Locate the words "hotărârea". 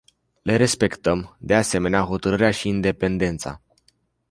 2.03-2.51